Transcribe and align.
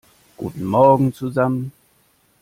Guten 0.35 0.63
Morgen 0.65 1.13
zusammen! 1.13 1.71